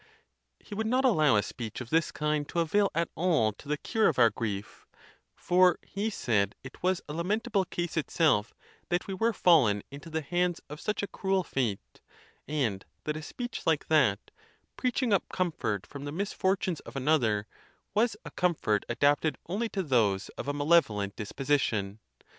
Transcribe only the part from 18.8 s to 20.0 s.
adapted only to